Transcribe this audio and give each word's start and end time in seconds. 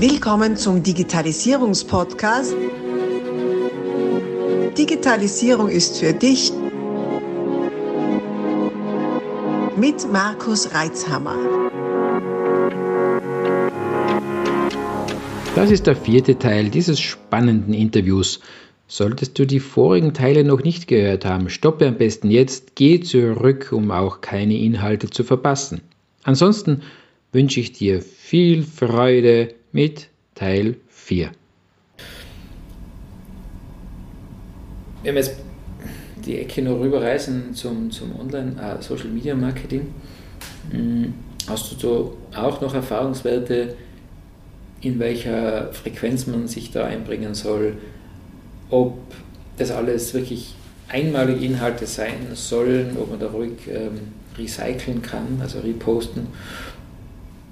Willkommen 0.00 0.56
zum 0.56 0.80
Digitalisierungspodcast. 0.84 2.54
Digitalisierung 4.78 5.68
ist 5.68 5.98
für 5.98 6.12
dich 6.12 6.52
mit 9.76 10.12
Markus 10.12 10.72
Reitzhammer. 10.72 11.34
Das 15.56 15.72
ist 15.72 15.88
der 15.88 15.96
vierte 15.96 16.38
Teil 16.38 16.70
dieses 16.70 17.00
spannenden 17.00 17.74
Interviews. 17.74 18.38
Solltest 18.86 19.36
du 19.36 19.48
die 19.48 19.58
vorigen 19.58 20.14
Teile 20.14 20.44
noch 20.44 20.62
nicht 20.62 20.86
gehört 20.86 21.24
haben, 21.24 21.50
stoppe 21.50 21.88
am 21.88 21.98
besten 21.98 22.30
jetzt, 22.30 22.76
geh 22.76 23.00
zurück, 23.00 23.70
um 23.72 23.90
auch 23.90 24.20
keine 24.20 24.58
Inhalte 24.58 25.10
zu 25.10 25.24
verpassen. 25.24 25.80
Ansonsten 26.22 26.82
wünsche 27.32 27.58
ich 27.58 27.72
dir 27.72 28.00
viel 28.00 28.62
Freude 28.62 29.54
mit 29.78 30.08
Teil 30.34 30.74
4. 30.88 31.30
Wenn 35.04 35.14
wir 35.14 35.22
jetzt 35.22 35.36
die 36.26 36.40
Ecke 36.40 36.62
noch 36.62 36.80
rüberreisen 36.80 37.54
zum, 37.54 37.88
zum 37.92 38.18
Online-Social-Media-Marketing, 38.18 39.82
äh, 40.72 40.74
hm, 40.74 41.14
hast 41.48 41.80
du 41.80 42.16
da 42.32 42.42
auch 42.42 42.60
noch 42.60 42.74
Erfahrungswerte, 42.74 43.76
in 44.80 44.98
welcher 44.98 45.72
Frequenz 45.72 46.26
man 46.26 46.48
sich 46.48 46.72
da 46.72 46.84
einbringen 46.86 47.36
soll, 47.36 47.74
ob 48.70 48.98
das 49.58 49.70
alles 49.70 50.12
wirklich 50.12 50.56
einmalige 50.88 51.44
Inhalte 51.44 51.86
sein 51.86 52.26
sollen, 52.34 52.96
ob 53.00 53.10
man 53.10 53.20
da 53.20 53.28
ruhig 53.28 53.68
ähm, 53.68 54.12
recyceln 54.36 55.02
kann, 55.02 55.38
also 55.40 55.60
reposten. 55.60 56.26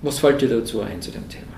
Was 0.03 0.19
fällt 0.19 0.41
dir 0.41 0.49
dazu 0.49 0.81
ein 0.81 1.01
zu 1.01 1.13
dem 1.13 1.29
Thema? 1.29 1.56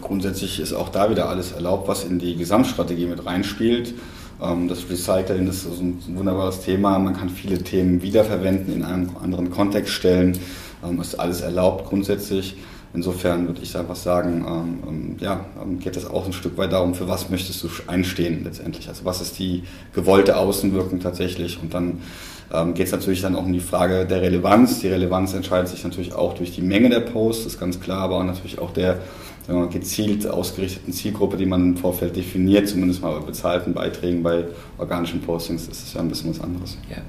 Grundsätzlich 0.00 0.60
ist 0.60 0.72
auch 0.72 0.88
da 0.88 1.10
wieder 1.10 1.28
alles 1.28 1.52
erlaubt, 1.52 1.88
was 1.88 2.04
in 2.04 2.18
die 2.18 2.36
Gesamtstrategie 2.36 3.06
mit 3.06 3.24
reinspielt. 3.26 3.94
Ähm, 4.40 4.68
das 4.68 4.88
Recycling 4.88 5.48
ist 5.48 5.66
ein 5.66 5.98
wunderbares 6.08 6.60
Thema. 6.60 6.98
Man 6.98 7.16
kann 7.16 7.28
viele 7.28 7.58
Themen 7.58 8.02
wiederverwenden, 8.02 8.72
in 8.72 8.82
einem 8.82 9.16
anderen 9.22 9.50
Kontext 9.50 9.92
stellen. 9.92 10.38
Ähm, 10.86 11.00
ist 11.00 11.18
alles 11.18 11.40
erlaubt 11.40 11.88
grundsätzlich. 11.88 12.56
Insofern 12.94 13.46
würde 13.46 13.60
ich 13.62 13.76
einfach 13.76 13.96
sagen, 13.96 14.46
ähm, 14.48 15.16
ja, 15.20 15.44
geht 15.78 15.96
es 15.96 16.06
auch 16.06 16.24
ein 16.24 16.32
Stück 16.32 16.56
weit 16.56 16.72
darum, 16.72 16.94
für 16.94 17.06
was 17.06 17.28
möchtest 17.28 17.62
du 17.62 17.68
einstehen 17.86 18.44
letztendlich. 18.44 18.88
Also 18.88 19.04
was 19.04 19.20
ist 19.20 19.38
die 19.38 19.64
gewollte 19.94 20.38
Außenwirkung 20.38 20.98
tatsächlich 21.00 21.58
und 21.62 21.74
dann 21.74 22.00
geht 22.72 22.86
es 22.86 22.92
natürlich 22.92 23.20
dann 23.20 23.36
auch 23.36 23.44
um 23.44 23.52
die 23.52 23.60
Frage 23.60 24.06
der 24.06 24.22
Relevanz. 24.22 24.80
Die 24.80 24.88
Relevanz 24.88 25.34
entscheidet 25.34 25.68
sich 25.68 25.84
natürlich 25.84 26.14
auch 26.14 26.32
durch 26.32 26.50
die 26.50 26.62
Menge 26.62 26.88
der 26.88 27.00
Posts, 27.00 27.44
ist 27.44 27.60
ganz 27.60 27.78
klar, 27.78 28.00
aber 28.00 28.24
natürlich 28.24 28.58
auch 28.58 28.72
der 28.72 29.00
mal, 29.56 29.68
gezielt 29.68 30.26
ausgerichteten 30.26 30.92
Zielgruppe, 30.92 31.36
die 31.36 31.46
man 31.46 31.62
im 31.62 31.76
Vorfeld 31.76 32.16
definiert, 32.16 32.68
zumindest 32.68 33.02
mal 33.02 33.18
bei 33.18 33.26
bezahlten 33.26 33.74
Beiträgen, 33.74 34.22
bei 34.22 34.44
organischen 34.78 35.20
Postings, 35.20 35.68
ist 35.68 35.86
es 35.86 35.94
ja 35.94 36.00
ein 36.00 36.08
bisschen 36.08 36.30
was 36.30 36.40
anderes. 36.40 36.76
Ja. 36.90 37.02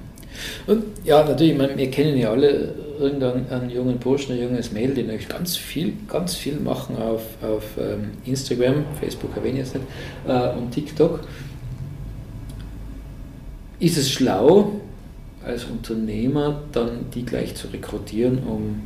Und 0.68 0.84
ja, 1.04 1.24
natürlich, 1.24 1.58
meine, 1.58 1.78
wir 1.78 1.92
kennen 1.92 2.18
ja 2.18 2.32
alle 2.32 2.74
irgendeinen 3.00 3.70
jungen 3.70 3.98
Burschen, 3.98 4.34
ein 4.34 4.42
junges 4.42 4.72
Mädel, 4.72 4.96
die 4.96 5.04
natürlich 5.04 5.30
ganz 5.30 5.58
viel, 5.58 5.94
ganz 6.08 6.36
viel 6.36 6.60
machen 6.60 6.98
auf, 6.98 7.22
auf 7.42 7.64
ähm, 7.78 8.12
Instagram, 8.26 8.86
Facebook 9.00 9.36
erwähne 9.36 9.60
ich 9.60 9.66
jetzt 9.66 9.76
nicht, 9.76 9.88
äh, 10.28 10.58
und 10.58 10.72
TikTok. 10.72 11.22
Ist 13.80 13.98
es 13.98 14.12
schlau, 14.12 14.74
als 15.44 15.66
Unternehmer 15.66 16.62
dann 16.72 17.06
die 17.14 17.26
gleich 17.26 17.56
zu 17.56 17.68
rekrutieren, 17.68 18.40
um 18.44 18.82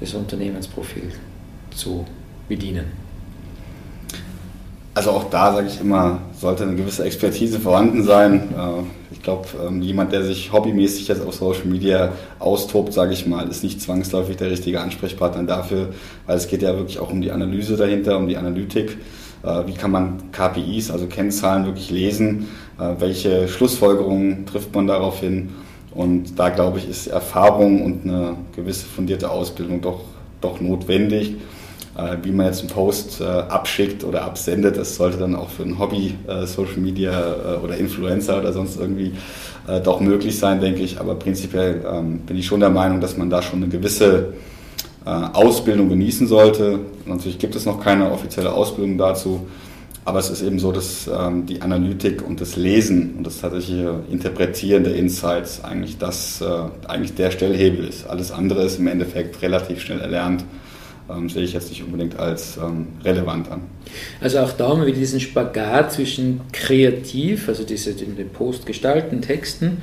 das 0.00 0.14
Unternehmensprofil 0.14 1.12
zu 1.74 2.06
bedienen? 2.48 2.86
Also 4.94 5.10
auch 5.10 5.30
da 5.30 5.54
sage 5.54 5.68
ich 5.68 5.80
immer, 5.80 6.20
sollte 6.38 6.64
eine 6.64 6.74
gewisse 6.74 7.04
Expertise 7.04 7.58
vorhanden 7.58 8.02
sein. 8.02 8.50
Äh, 8.54 8.82
ich 9.10 9.22
glaube, 9.22 9.48
ähm, 9.66 9.80
jemand, 9.80 10.12
der 10.12 10.22
sich 10.22 10.52
hobbymäßig 10.52 11.08
jetzt 11.08 11.24
auf 11.24 11.34
Social 11.34 11.64
Media 11.64 12.12
austobt, 12.38 12.92
sage 12.92 13.14
ich 13.14 13.26
mal, 13.26 13.48
ist 13.48 13.62
nicht 13.62 13.80
zwangsläufig 13.80 14.36
der 14.36 14.50
richtige 14.50 14.80
Ansprechpartner 14.80 15.44
dafür, 15.44 15.88
weil 16.26 16.36
es 16.36 16.46
geht 16.46 16.60
ja 16.60 16.76
wirklich 16.76 16.98
auch 16.98 17.10
um 17.10 17.22
die 17.22 17.30
Analyse 17.30 17.76
dahinter, 17.76 18.18
um 18.18 18.28
die 18.28 18.36
Analytik. 18.36 18.98
Äh, 19.42 19.66
wie 19.66 19.72
kann 19.72 19.92
man 19.92 20.30
KPIs, 20.30 20.90
also 20.90 21.06
Kennzahlen, 21.06 21.64
wirklich 21.64 21.90
lesen? 21.90 22.48
Äh, 22.78 22.96
welche 22.98 23.48
Schlussfolgerungen 23.48 24.44
trifft 24.44 24.74
man 24.74 24.86
darauf 24.86 25.20
hin? 25.20 25.50
Und 25.94 26.38
da 26.38 26.50
glaube 26.50 26.78
ich, 26.78 26.88
ist 26.88 27.06
Erfahrung 27.06 27.82
und 27.82 28.04
eine 28.04 28.36
gewisse 28.54 28.86
fundierte 28.86 29.30
Ausbildung 29.30 29.80
doch, 29.80 30.00
doch 30.42 30.60
notwendig. 30.60 31.36
Äh, 31.94 32.16
wie 32.22 32.32
man 32.32 32.46
jetzt 32.46 32.60
einen 32.60 32.70
Post 32.70 33.20
äh, 33.20 33.24
abschickt 33.24 34.02
oder 34.02 34.22
absendet, 34.24 34.78
das 34.78 34.96
sollte 34.96 35.18
dann 35.18 35.34
auch 35.34 35.50
für 35.50 35.62
ein 35.62 35.78
Hobby, 35.78 36.14
äh, 36.26 36.46
Social 36.46 36.78
Media 36.78 37.58
oder 37.62 37.76
Influencer 37.76 38.38
oder 38.38 38.52
sonst 38.52 38.80
irgendwie 38.80 39.12
doch 39.84 40.00
möglich 40.00 40.40
sein, 40.40 40.60
denke 40.60 40.82
ich. 40.82 40.98
Aber 40.98 41.14
prinzipiell 41.14 41.84
ähm, 41.88 42.18
bin 42.20 42.36
ich 42.36 42.46
schon 42.46 42.58
der 42.58 42.70
Meinung, 42.70 43.00
dass 43.00 43.16
man 43.16 43.30
da 43.30 43.42
schon 43.42 43.62
eine 43.62 43.68
gewisse 43.68 44.32
Ausbildung 45.04 45.88
genießen 45.88 46.26
sollte. 46.26 46.80
Natürlich 47.06 47.38
gibt 47.38 47.54
es 47.54 47.64
noch 47.64 47.80
keine 47.80 48.10
offizielle 48.10 48.52
Ausbildung 48.52 48.98
dazu. 48.98 49.46
Aber 50.04 50.18
es 50.18 50.30
ist 50.30 50.42
eben 50.42 50.58
so, 50.58 50.72
dass 50.72 51.08
ähm, 51.08 51.46
die 51.46 51.62
Analytik 51.62 52.26
und 52.26 52.40
das 52.40 52.56
Lesen 52.56 53.14
und 53.18 53.26
das 53.26 53.40
tatsächliche 53.40 54.00
Interpretieren 54.10 54.82
der 54.82 54.96
Insights 54.96 55.62
eigentlich 55.62 55.98
das, 55.98 56.40
äh, 56.40 56.88
eigentlich 56.88 57.14
der 57.14 57.30
Stellhebel 57.30 57.84
ist. 57.86 58.08
Alles 58.08 58.32
andere 58.32 58.64
ist 58.64 58.80
im 58.80 58.88
Endeffekt 58.88 59.42
relativ 59.42 59.80
schnell 59.80 60.00
erlernt 60.00 60.44
ähm, 61.10 61.28
sehe 61.28 61.42
ich 61.42 61.52
jetzt 61.52 61.70
nicht 61.70 61.82
unbedingt 61.82 62.18
als 62.18 62.56
ähm, 62.56 62.88
relevant 63.04 63.50
an. 63.50 63.62
Also 64.20 64.38
auch 64.40 64.52
da 64.52 64.68
haben 64.68 64.80
wir 64.80 64.86
wieder 64.86 64.98
diesen 64.98 65.20
Spagat 65.20 65.92
zwischen 65.92 66.40
kreativ, 66.52 67.48
also 67.48 67.64
diese 67.64 67.94
den 67.94 68.28
Post 68.30 68.66
gestalten, 68.66 69.22
Texten 69.22 69.78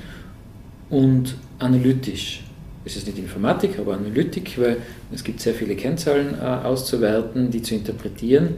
und 0.89 1.35
analytisch. 1.59 2.43
Es 2.85 2.95
ist 2.95 3.07
nicht 3.07 3.19
Informatik, 3.19 3.77
aber 3.77 3.93
Analytik, 3.93 4.59
weil 4.59 4.77
es 5.13 5.23
gibt 5.23 5.41
sehr 5.41 5.53
viele 5.53 5.75
Kennzahlen 5.75 6.35
äh, 6.39 6.43
auszuwerten, 6.43 7.51
die 7.51 7.61
zu 7.61 7.75
interpretieren. 7.75 8.55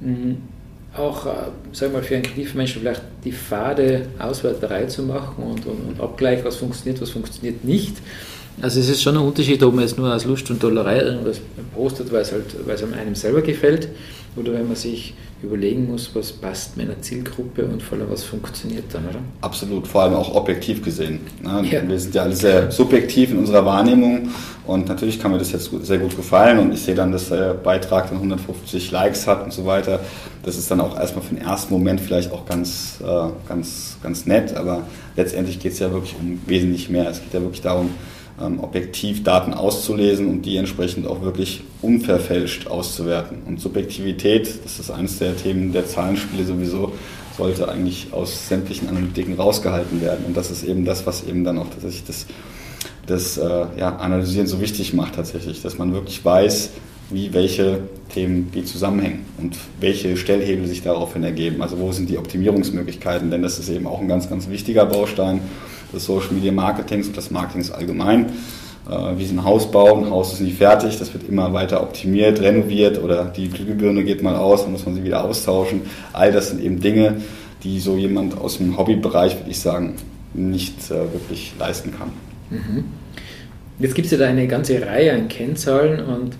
Mhm. 0.00 0.38
Auch, 0.96 1.24
äh, 1.26 1.30
sagen 1.72 1.92
wir 1.92 2.00
mal, 2.00 2.02
für 2.02 2.16
einen 2.16 2.24
kreativen 2.24 2.56
Menschen 2.56 2.80
vielleicht 2.80 3.02
die 3.24 3.32
fade 3.32 4.08
Auswerterei 4.18 4.86
zu 4.86 5.04
machen 5.04 5.44
und, 5.44 5.64
und, 5.66 5.88
und 5.88 6.00
Abgleich, 6.00 6.44
was 6.44 6.56
funktioniert, 6.56 7.00
was 7.00 7.10
funktioniert 7.10 7.64
nicht. 7.64 7.96
Also 8.62 8.80
es 8.80 8.88
ist 8.88 9.02
schon 9.02 9.16
ein 9.16 9.22
Unterschied, 9.22 9.62
ob 9.62 9.74
man 9.74 9.84
jetzt 9.84 9.96
nur 9.96 10.14
aus 10.14 10.24
Lust 10.24 10.50
und 10.50 10.62
Dollerei 10.62 11.00
irgendwas 11.00 11.40
postet, 11.74 12.12
weil 12.12 12.22
es 12.22 12.32
halt, 12.32 12.44
weil 12.66 12.74
es 12.74 12.82
einem 12.82 13.14
selber 13.14 13.42
gefällt, 13.42 13.88
oder 14.36 14.52
wenn 14.52 14.66
man 14.66 14.76
sich 14.76 15.14
überlegen 15.42 15.90
muss, 15.90 16.10
was 16.14 16.32
passt 16.32 16.76
meiner 16.76 17.00
Zielgruppe 17.00 17.64
und 17.64 17.82
vor 17.82 17.98
allem 17.98 18.10
was 18.10 18.22
funktioniert 18.22 18.84
dann, 18.92 19.06
oder? 19.08 19.20
Absolut, 19.40 19.86
vor 19.86 20.02
allem 20.02 20.14
auch 20.14 20.34
objektiv 20.34 20.84
gesehen. 20.84 21.20
Ne? 21.42 21.64
Ja. 21.70 21.88
Wir 21.88 21.98
sind 21.98 22.14
ja 22.14 22.22
alle 22.22 22.36
sehr 22.36 22.70
subjektiv 22.70 23.30
in 23.30 23.38
unserer 23.38 23.64
Wahrnehmung 23.64 24.28
und 24.66 24.88
natürlich 24.88 25.18
kann 25.18 25.32
mir 25.32 25.38
das 25.38 25.50
jetzt 25.52 25.70
sehr 25.82 25.98
gut 25.98 26.14
gefallen 26.14 26.58
und 26.58 26.72
ich 26.72 26.82
sehe 26.82 26.94
dann, 26.94 27.10
dass 27.10 27.30
der 27.30 27.54
Beitrag 27.54 28.08
dann 28.08 28.18
150 28.18 28.90
Likes 28.90 29.26
hat 29.26 29.42
und 29.42 29.52
so 29.52 29.64
weiter. 29.64 30.00
Das 30.42 30.58
ist 30.58 30.70
dann 30.70 30.80
auch 30.80 30.96
erstmal 30.98 31.24
für 31.24 31.34
den 31.34 31.44
ersten 31.44 31.72
Moment 31.72 32.00
vielleicht 32.00 32.30
auch 32.32 32.44
ganz, 32.44 32.98
äh, 33.02 33.28
ganz, 33.48 33.96
ganz 34.02 34.26
nett, 34.26 34.54
aber 34.54 34.82
letztendlich 35.16 35.58
geht 35.58 35.72
es 35.72 35.78
ja 35.78 35.90
wirklich 35.90 36.14
um 36.20 36.38
wesentlich 36.46 36.90
mehr. 36.90 37.08
Es 37.08 37.20
geht 37.20 37.32
ja 37.32 37.40
wirklich 37.40 37.62
darum, 37.62 37.90
objektiv 38.40 39.22
Daten 39.22 39.54
auszulesen 39.54 40.28
und 40.28 40.42
die 40.42 40.56
entsprechend 40.56 41.06
auch 41.06 41.22
wirklich 41.22 41.62
unverfälscht 41.82 42.66
auszuwerten. 42.66 43.38
Und 43.46 43.60
Subjektivität, 43.60 44.64
das 44.64 44.78
ist 44.78 44.90
eines 44.90 45.18
der 45.18 45.36
Themen 45.36 45.72
der 45.72 45.86
Zahlenspiele 45.86 46.44
sowieso, 46.44 46.92
sollte 47.36 47.68
eigentlich 47.68 48.08
aus 48.12 48.48
sämtlichen 48.48 48.88
Analytiken 48.88 49.34
rausgehalten 49.34 50.00
werden. 50.00 50.24
Und 50.26 50.36
das 50.36 50.50
ist 50.50 50.62
eben 50.62 50.84
das, 50.84 51.06
was 51.06 51.24
eben 51.24 51.44
dann 51.44 51.58
auch 51.58 51.68
tatsächlich 51.70 52.04
das, 52.04 52.26
das 53.06 53.38
äh, 53.38 53.66
ja, 53.78 53.96
Analysieren 53.96 54.46
so 54.46 54.60
wichtig 54.60 54.94
macht 54.94 55.14
tatsächlich, 55.14 55.62
dass 55.62 55.78
man 55.78 55.92
wirklich 55.92 56.24
weiß, 56.24 56.70
wie 57.10 57.32
welche 57.32 57.82
Themen 58.12 58.48
wie 58.52 58.64
zusammenhängen 58.64 59.24
und 59.38 59.56
welche 59.80 60.16
Stellhebel 60.16 60.66
sich 60.66 60.82
daraufhin 60.82 61.24
ergeben. 61.24 61.62
Also 61.62 61.78
wo 61.78 61.92
sind 61.92 62.08
die 62.08 62.18
Optimierungsmöglichkeiten, 62.18 63.30
denn 63.30 63.42
das 63.42 63.58
ist 63.58 63.68
eben 63.68 63.86
auch 63.86 64.00
ein 64.00 64.08
ganz, 64.08 64.28
ganz 64.28 64.48
wichtiger 64.48 64.86
Baustein 64.86 65.40
des 65.92 66.04
Social 66.04 66.32
Media 66.32 66.52
Marketings 66.52 67.06
und 67.06 67.16
des 67.16 67.30
Marketings 67.30 67.70
allgemein. 67.70 68.26
Äh, 68.88 69.18
wie 69.18 69.24
sie 69.24 69.34
ein 69.34 69.44
Haus 69.44 69.70
bauen, 69.70 70.06
ein 70.06 70.10
Haus 70.10 70.32
ist 70.32 70.40
nie 70.40 70.52
fertig, 70.52 70.98
das 70.98 71.12
wird 71.12 71.28
immer 71.28 71.52
weiter 71.52 71.82
optimiert, 71.82 72.40
renoviert 72.40 73.02
oder 73.02 73.24
die 73.24 73.48
Glühbirne 73.48 74.04
geht 74.04 74.22
mal 74.22 74.36
aus, 74.36 74.62
dann 74.62 74.72
muss 74.72 74.86
man 74.86 74.94
sie 74.94 75.04
wieder 75.04 75.22
austauschen. 75.22 75.82
All 76.12 76.32
das 76.32 76.48
sind 76.48 76.62
eben 76.62 76.80
Dinge, 76.80 77.16
die 77.62 77.78
so 77.78 77.96
jemand 77.96 78.38
aus 78.38 78.56
dem 78.58 78.76
Hobbybereich, 78.78 79.36
würde 79.38 79.50
ich 79.50 79.60
sagen, 79.60 79.94
nicht 80.34 80.90
äh, 80.90 81.12
wirklich 81.12 81.52
leisten 81.58 81.92
kann. 81.96 82.10
Mhm. 82.50 82.84
Jetzt 83.78 83.94
gibt 83.94 84.06
es 84.06 84.12
ja 84.12 84.18
da 84.18 84.26
eine 84.26 84.46
ganze 84.46 84.80
Reihe 84.84 85.12
an 85.12 85.28
Kennzahlen 85.28 86.04
und 86.04 86.36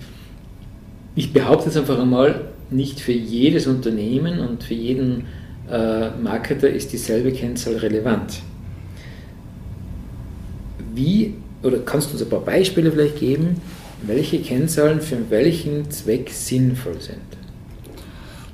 ich 1.15 1.33
behaupte 1.33 1.67
jetzt 1.67 1.77
einfach 1.77 1.99
einmal, 1.99 2.45
nicht 2.69 2.99
für 3.01 3.11
jedes 3.11 3.67
Unternehmen 3.67 4.39
und 4.39 4.63
für 4.63 4.73
jeden 4.73 5.25
äh, 5.69 6.09
Marketer 6.21 6.69
ist 6.69 6.93
dieselbe 6.93 7.31
Kennzahl 7.31 7.75
relevant. 7.77 8.41
Wie, 10.93 11.35
oder 11.63 11.79
kannst 11.79 12.09
du 12.09 12.13
uns 12.13 12.21
ein 12.21 12.29
paar 12.29 12.41
Beispiele 12.41 12.91
vielleicht 12.91 13.19
geben, 13.19 13.61
welche 14.05 14.39
Kennzahlen 14.39 15.01
für 15.01 15.29
welchen 15.29 15.89
Zweck 15.91 16.29
sinnvoll 16.31 16.99
sind? 16.99 17.17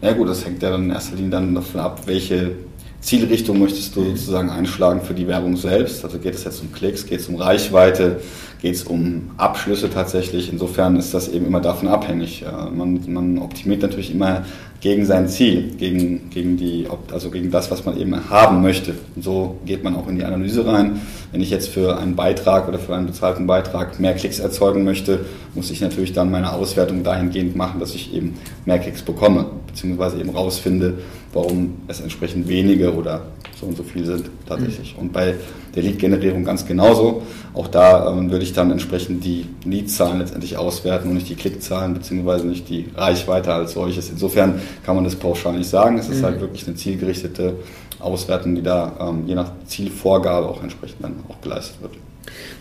Ja 0.01 0.13
gut, 0.13 0.29
das 0.29 0.45
hängt 0.45 0.61
ja 0.61 0.69
dann 0.69 0.85
in 0.85 0.89
erster 0.91 1.15
Linie 1.15 1.31
dann 1.31 1.55
davon 1.55 1.81
ab, 1.81 2.01
welche 2.05 2.51
Zielrichtung 2.99 3.59
möchtest 3.59 3.95
du 3.95 4.03
sozusagen 4.03 4.49
einschlagen 4.49 5.01
für 5.01 5.13
die 5.13 5.27
Werbung 5.27 5.55
selbst? 5.55 6.03
Also 6.03 6.19
geht 6.19 6.35
es 6.35 6.43
jetzt 6.43 6.61
um 6.61 6.71
Klicks, 6.73 7.05
geht 7.05 7.19
es 7.19 7.27
um 7.29 7.35
Reichweite, 7.35 8.19
geht 8.61 8.75
es 8.75 8.83
um 8.83 9.31
Abschlüsse 9.37 9.89
tatsächlich? 9.89 10.51
Insofern 10.51 10.97
ist 10.97 11.13
das 11.13 11.29
eben 11.29 11.45
immer 11.45 11.61
davon 11.61 11.87
abhängig. 11.87 12.43
Man, 12.73 12.99
man 13.07 13.37
optimiert 13.39 13.81
natürlich 13.81 14.11
immer 14.11 14.45
gegen 14.79 15.05
sein 15.05 15.27
Ziel, 15.27 15.71
gegen, 15.77 16.29
gegen, 16.29 16.57
die, 16.57 16.87
also 17.11 17.31
gegen 17.31 17.49
das, 17.49 17.71
was 17.71 17.85
man 17.85 17.97
eben 17.97 18.29
haben 18.29 18.61
möchte. 18.61 18.93
Und 19.15 19.23
so 19.23 19.57
geht 19.65 19.83
man 19.83 19.95
auch 19.95 20.07
in 20.07 20.17
die 20.17 20.23
Analyse 20.23 20.65
rein. 20.65 21.01
Wenn 21.31 21.41
ich 21.41 21.49
jetzt 21.49 21.69
für 21.69 21.97
einen 21.97 22.15
Beitrag 22.15 22.67
oder 22.67 22.77
für 22.77 22.95
einen 22.95 23.07
bezahlten 23.07 23.47
Beitrag 23.47 23.99
mehr 23.99 24.13
Klicks 24.13 24.39
erzeugen 24.39 24.83
möchte, 24.83 25.25
muss 25.55 25.71
ich 25.71 25.81
natürlich 25.81 26.13
dann 26.13 26.29
meine 26.29 26.53
Auswertung 26.53 27.03
dahingehend 27.03 27.55
machen, 27.55 27.79
dass 27.79 27.95
ich 27.95 28.13
eben 28.13 28.35
mehr 28.65 28.79
Klicks 28.79 29.01
bekomme, 29.01 29.47
beziehungsweise 29.65 30.19
eben 30.19 30.29
rausfinde, 30.29 30.99
warum 31.33 31.75
es 31.87 31.99
entsprechend 31.99 32.47
wenige 32.47 32.93
oder 32.93 33.23
so 33.59 33.65
und 33.65 33.75
so 33.75 33.83
viel 33.83 34.05
sind 34.05 34.29
tatsächlich. 34.47 34.93
Mhm. 34.95 35.01
Und 35.01 35.13
bei 35.13 35.35
der 35.77 35.83
Lead-Generierung 35.83 36.43
ganz 36.43 36.65
genauso. 36.65 37.21
Auch 37.53 37.67
da 37.67 38.11
ähm, 38.11 38.31
würde 38.31 38.43
ich 38.43 38.53
dann 38.53 38.71
entsprechend 38.71 39.23
die 39.23 39.45
Lead-Zahlen 39.63 40.19
letztendlich 40.19 40.57
auswerten 40.57 41.09
und 41.09 41.13
nicht 41.15 41.29
die 41.29 41.35
Klickzahlen 41.35 41.93
beziehungsweise 41.93 42.47
nicht 42.47 42.67
die 42.67 42.87
Reichweite 42.95 43.53
als 43.53 43.73
solches. 43.73 44.09
Insofern 44.09 44.59
kann 44.85 44.95
man 44.95 45.03
das 45.03 45.15
pauschal 45.15 45.57
nicht 45.57 45.69
sagen. 45.69 45.97
Es 45.97 46.09
ist 46.09 46.15
halt 46.15 46.21
mhm. 46.21 46.25
halt 46.25 46.41
wirklich 46.41 46.67
eine 46.67 46.75
zielgerichtete 46.75 47.55
Auswertung, 47.99 48.55
die 48.55 48.61
da 48.61 48.95
ähm, 48.99 49.23
je 49.25 49.35
nach 49.35 49.51
Zielvorgabe 49.65 50.47
auch 50.47 50.61
entsprechend 50.61 51.03
dann 51.03 51.15
auch 51.29 51.41
geleistet 51.41 51.81
wird. 51.81 51.93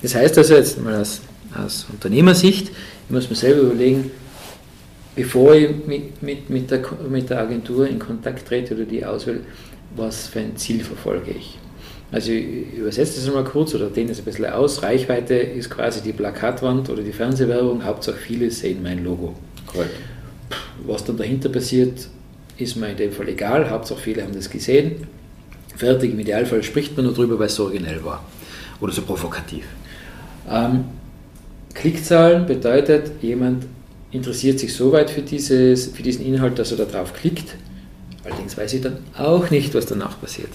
Das 0.02 0.14
heißt 0.14 0.38
also 0.38 0.54
jetzt 0.54 0.82
mal 0.82 1.00
aus, 1.00 1.20
aus 1.56 1.86
Unternehmersicht, 1.92 2.68
ich 2.68 3.10
muss 3.10 3.28
mir 3.28 3.36
selber 3.36 3.62
überlegen, 3.62 4.10
bevor 5.14 5.54
ich 5.54 5.70
mit, 5.86 6.22
mit, 6.22 6.50
mit, 6.50 6.70
der, 6.70 6.82
mit 7.08 7.30
der 7.30 7.40
Agentur 7.40 7.86
in 7.86 7.98
Kontakt 7.98 8.46
trete 8.46 8.74
oder 8.74 8.84
die 8.84 9.04
auswähle, 9.04 9.40
was 9.94 10.26
für 10.28 10.40
ein 10.40 10.56
Ziel 10.56 10.82
verfolge 10.82 11.32
ich. 11.32 11.58
Also 12.12 12.30
ich 12.30 12.74
übersetze 12.74 13.20
das 13.20 13.34
mal 13.34 13.44
kurz 13.44 13.74
oder 13.74 13.86
dehne 13.86 14.12
es 14.12 14.18
ein 14.18 14.24
bisschen 14.24 14.46
aus. 14.46 14.82
Reichweite 14.82 15.34
ist 15.34 15.70
quasi 15.70 16.02
die 16.02 16.12
Plakatwand 16.12 16.88
oder 16.88 17.02
die 17.02 17.12
Fernsehwerbung, 17.12 17.84
Hauptsache 17.84 18.16
viele 18.16 18.50
sehen 18.50 18.82
mein 18.82 19.02
Logo. 19.02 19.34
Korrekt. 19.66 19.96
Was 20.84 21.04
dann 21.04 21.16
dahinter 21.16 21.48
passiert, 21.48 22.08
ist 22.58 22.76
mir 22.76 22.90
in 22.90 22.96
dem 22.96 23.12
Fall 23.12 23.28
egal, 23.28 23.70
Hauptsache 23.70 24.00
viele 24.00 24.22
haben 24.22 24.34
das 24.34 24.50
gesehen. 24.50 25.06
Fertig, 25.76 26.12
im 26.12 26.18
Idealfall 26.18 26.62
spricht 26.62 26.96
man 26.96 27.06
nur 27.06 27.14
drüber, 27.14 27.38
weil 27.38 27.46
es 27.46 27.54
so 27.54 27.64
originell 27.64 28.02
war 28.04 28.24
oder 28.80 28.92
so 28.92 29.02
provokativ. 29.02 29.64
Ähm, 30.50 30.84
Klickzahlen 31.74 32.46
bedeutet, 32.46 33.10
jemand 33.22 33.64
interessiert 34.10 34.58
sich 34.58 34.74
so 34.74 34.92
weit 34.92 35.10
für, 35.10 35.22
dieses, 35.22 35.88
für 35.88 36.02
diesen 36.02 36.24
Inhalt, 36.24 36.58
dass 36.58 36.72
er 36.72 36.84
darauf 36.86 37.12
klickt. 37.12 37.56
Allerdings 38.24 38.56
weiß 38.56 38.72
ich 38.74 38.80
dann 38.80 38.98
auch 39.16 39.50
nicht, 39.50 39.74
was 39.74 39.86
danach 39.86 40.20
passiert. 40.20 40.50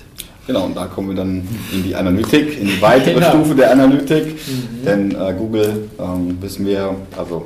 Genau, 0.48 0.66
und 0.66 0.76
da 0.76 0.88
kommen 0.88 1.10
wir 1.10 1.16
dann 1.16 1.48
in 1.72 1.84
die 1.84 1.96
Analytik, 1.96 2.60
in 2.60 2.68
die 2.68 2.82
weitere 2.82 3.14
genau. 3.14 3.30
Stufe 3.30 3.56
der 3.56 3.72
Analytik. 3.72 4.26
Mhm. 4.26 4.86
Denn 4.86 5.12
äh, 5.12 5.34
Google, 5.38 5.90
ähm, 6.00 6.38
wissen 6.42 6.66
wir, 6.66 6.96
also 7.16 7.46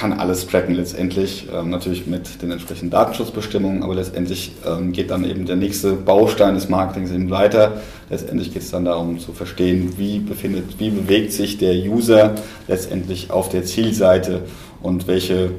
kann 0.00 0.14
alles 0.14 0.46
tracken 0.46 0.76
letztendlich, 0.76 1.46
ähm, 1.54 1.68
natürlich 1.68 2.06
mit 2.06 2.40
den 2.40 2.50
entsprechenden 2.50 2.88
Datenschutzbestimmungen, 2.88 3.82
aber 3.82 3.94
letztendlich 3.94 4.52
ähm, 4.66 4.92
geht 4.92 5.10
dann 5.10 5.24
eben 5.24 5.44
der 5.44 5.56
nächste 5.56 5.92
Baustein 5.92 6.54
des 6.54 6.70
Marketings 6.70 7.10
eben 7.10 7.28
weiter. 7.28 7.82
Letztendlich 8.08 8.50
geht 8.54 8.62
es 8.62 8.70
dann 8.70 8.86
darum 8.86 9.18
zu 9.18 9.32
verstehen, 9.32 9.92
wie, 9.98 10.18
befindet, 10.18 10.78
wie 10.78 10.88
bewegt 10.88 11.34
sich 11.34 11.58
der 11.58 11.74
User 11.74 12.34
letztendlich 12.66 13.30
auf 13.30 13.50
der 13.50 13.64
Zielseite 13.64 14.40
und 14.80 15.06
welche 15.06 15.50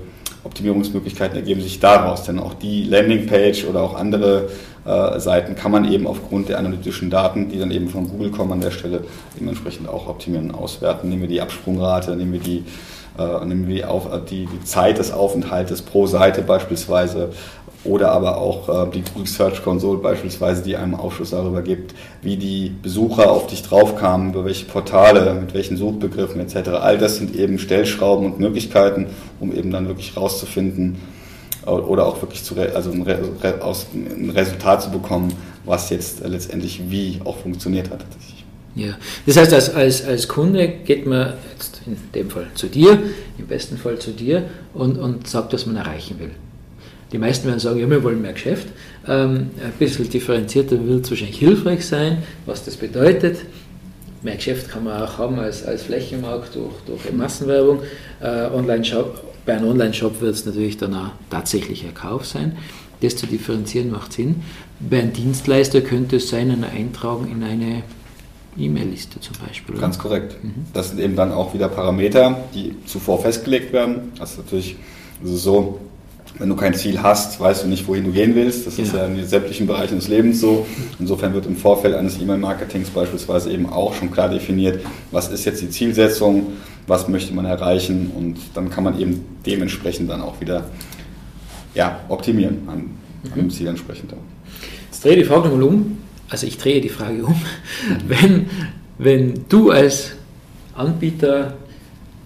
Optimierungsmöglichkeiten 0.44 1.36
ergeben 1.36 1.62
sich 1.62 1.80
daraus. 1.80 2.24
Denn 2.24 2.40
auch 2.40 2.56
die 2.56 2.86
Landingpage 2.86 3.66
oder 3.66 3.84
auch 3.84 3.94
andere 3.94 4.50
äh, 4.86 5.20
Seiten 5.20 5.54
kann 5.54 5.72
man 5.72 5.92
eben 5.92 6.08
aufgrund 6.08 6.50
der 6.50 6.58
analytischen 6.58 7.12
Daten, 7.12 7.50
die 7.50 7.60
dann 7.60 7.70
eben 7.70 7.90
von 7.90 8.10
Google 8.10 8.32
kommen 8.32 8.54
an 8.54 8.62
der 8.62 8.72
Stelle, 8.72 9.04
dementsprechend 9.40 9.88
auch 9.88 10.08
optimieren 10.08 10.50
und 10.50 10.56
auswerten. 10.56 11.10
Nehmen 11.10 11.22
wir 11.22 11.30
die 11.30 11.42
Absprungrate, 11.42 12.16
nehmen 12.16 12.34
wir 12.34 12.40
die, 12.40 12.64
nehmen 13.18 13.68
wir 13.68 13.92
Auf, 13.92 14.08
die, 14.30 14.46
die 14.46 14.64
Zeit 14.64 14.98
des 14.98 15.12
Aufenthaltes 15.12 15.82
pro 15.82 16.08
Seite 16.08 16.42
beispielsweise 16.42 17.32
oder 17.84 18.12
aber 18.12 18.38
auch 18.38 18.88
äh, 18.88 18.92
die 18.92 19.02
Google 19.02 19.28
Search 19.28 19.64
Console 19.64 19.98
beispielsweise, 20.00 20.64
die 20.64 20.76
einem 20.76 20.96
Aufschluss 20.96 21.32
darüber 21.32 21.62
gibt, 21.62 21.96
wie 22.22 22.38
die 22.38 22.76
Besucher 22.82 23.32
auf 23.32 23.48
dich 23.48 23.64
draufkamen, 23.64 24.34
über 24.34 24.46
welche 24.46 24.66
Portale, 24.66 25.34
mit 25.34 25.54
welchen 25.54 25.78
Suchbegriffen 25.78 26.40
etc. 26.42 26.70
All 26.70 26.98
das 26.98 27.18
sind 27.18 27.36
eben 27.36 27.58
Stellschrauben 27.58 28.26
und 28.26 28.40
Möglichkeiten, 28.40 29.08
um 29.40 29.54
eben 29.56 29.72
dann 29.72 29.88
wirklich 29.88 30.16
rauszufinden 30.16 30.98
oder 31.66 32.08
auch 32.08 32.22
wirklich 32.22 32.44
zu, 32.44 32.56
also 32.56 32.92
ein, 32.92 33.04
Re 33.04 33.62
aus, 33.62 33.88
ein 33.94 34.32
Resultat 34.32 34.82
zu 34.82 34.90
bekommen, 34.90 35.34
was 35.64 35.90
jetzt 35.92 36.22
letztendlich 36.26 36.90
wie 36.90 37.20
auch 37.24 37.38
funktioniert 37.38 37.92
hat. 37.92 38.04
Ja, 38.76 38.98
das 39.26 39.38
heißt, 39.38 39.54
als, 39.54 39.74
als, 39.74 40.06
als 40.06 40.28
Kunde 40.28 40.68
geht 40.86 41.06
man 41.06 41.34
jetzt 41.52 41.82
in 41.86 41.98
dem 42.16 42.30
Fall 42.30 42.48
zu 42.56 42.68
dir, 42.68 43.00
im 43.38 43.48
besten 43.48 43.78
Fall 43.78 44.00
zu 44.00 44.12
dir 44.12 44.44
und, 44.74 44.98
und 44.98 45.28
sagt, 45.28 45.52
was 45.54 45.66
man 45.66 45.76
erreichen 45.76 46.20
will. 46.20 46.32
Die 47.12 47.18
meisten 47.18 47.48
werden 47.48 47.60
sagen, 47.60 47.80
ja, 47.80 47.90
wir 47.90 48.02
wollen 48.04 48.22
mehr 48.22 48.32
Geschäft. 48.32 48.68
Ähm, 49.06 49.50
ein 49.62 49.74
bisschen 49.78 50.10
differenzierter 50.10 50.86
wird 50.88 51.04
es 51.04 51.12
wahrscheinlich 51.12 51.40
hilfreich 51.40 51.86
sein, 51.86 52.20
was 52.46 52.64
das 52.64 52.78
bedeutet. 52.78 53.40
Mehr 54.22 54.36
Geschäft 54.36 54.70
kann 54.70 54.86
man 54.86 55.02
auch 55.02 55.18
haben 55.18 55.38
als, 55.40 55.66
als 55.66 55.84
Flächenmarkt 55.84 56.56
durch, 56.56 56.76
durch 56.86 57.12
Massenwerbung. 57.12 57.80
Äh, 58.22 58.48
Online 58.54 58.84
-Shop, 58.84 59.16
bei 59.46 59.58
einem 59.58 59.70
Online-Shop 59.70 60.22
wird 60.22 60.36
es 60.36 60.46
natürlich 60.46 60.78
dann 60.78 60.94
auch 60.94 61.12
tatsächlich 61.30 61.84
ein 61.84 61.94
Kauf 61.94 62.26
sein. 62.26 62.58
Das 63.02 63.16
zu 63.16 63.26
differenzieren 63.26 63.90
macht 63.90 64.14
Sinn. 64.14 64.44
Bei 64.80 65.00
einem 65.00 65.14
Dienstleister 65.14 65.82
könnte 65.82 66.18
es 66.18 66.30
sein, 66.30 66.52
eine 66.52 66.70
Eintragung 66.70 67.32
in 67.32 67.44
eine 67.44 67.84
E-Mail-Liste 68.58 69.20
zum 69.20 69.36
Beispiel. 69.46 69.76
Ganz 69.78 69.98
korrekt. 69.98 70.44
Mhm. 70.44 70.66
Das 70.74 70.90
sind 70.90 71.00
eben 71.00 71.16
dann 71.16 71.32
auch 71.32 71.54
wieder 71.54 71.70
Parameter, 71.70 72.44
die 72.54 72.76
zuvor 72.86 73.22
festgelegt 73.22 73.72
werden. 73.74 74.12
Das 74.20 74.32
ist 74.32 74.38
natürlich 74.40 74.76
also 75.24 75.38
so, 75.38 75.80
wenn 76.38 76.50
du 76.50 76.56
kein 76.56 76.74
Ziel 76.74 77.02
hast, 77.02 77.40
weißt 77.40 77.64
du 77.64 77.68
nicht, 77.68 77.88
wohin 77.88 78.04
du 78.04 78.12
gehen 78.12 78.36
willst. 78.36 78.68
Das 78.68 78.78
ja. 78.78 78.84
ist 78.84 78.94
ja 78.94 79.06
in 79.06 79.26
sämtlichen 79.26 79.68
Bereichen 79.68 79.96
des 79.96 80.08
Lebens 80.08 80.42
so. 80.42 80.66
Insofern 81.00 81.34
wird 81.34 81.46
im 81.46 81.56
Vorfeld 81.56 81.96
eines 81.96 82.20
E-Mail-Marketings 82.20 82.90
beispielsweise 82.90 83.52
eben 83.52 83.68
auch 83.68 83.94
schon 83.94 84.12
klar 84.12 84.30
definiert, 84.30 84.84
was 85.12 85.30
ist 85.30 85.46
jetzt 85.46 85.62
die 85.62 85.70
Zielsetzung, 85.70 86.48
was 86.88 87.08
möchte 87.08 87.34
man 87.34 87.46
erreichen 87.46 88.12
und 88.16 88.38
dann 88.54 88.70
kann 88.70 88.84
man 88.84 89.00
eben 89.00 89.24
dementsprechend 89.46 90.10
dann 90.10 90.22
auch 90.22 90.42
wieder 90.42 90.66
ja, 91.74 92.00
optimieren 92.10 92.68
an, 92.68 92.78
mhm. 92.78 93.34
an 93.34 93.40
dem 93.40 93.50
Ziel 93.50 93.68
entsprechend. 93.68 94.14
Jetzt 94.90 95.06
drehe 95.06 95.16
die 95.16 95.24
Frage 95.24 95.48
nochmal 95.48 95.64
um. 95.64 95.98
Also 96.32 96.48
ich 96.48 96.58
drehe 96.58 96.80
die 96.80 96.90
Frage 96.90 97.26
um. 97.26 97.36
wenn, 98.08 98.48
wenn 98.98 99.46
du 99.50 99.70
als 99.70 100.14
Anbieter 100.74 101.54